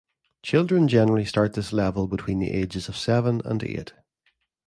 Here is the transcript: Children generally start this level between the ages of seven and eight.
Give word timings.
Children 0.41 0.87
generally 0.87 1.25
start 1.25 1.53
this 1.53 1.71
level 1.71 2.07
between 2.07 2.39
the 2.39 2.49
ages 2.49 2.89
of 2.89 2.97
seven 2.97 3.39
and 3.45 3.61
eight. 3.61 3.93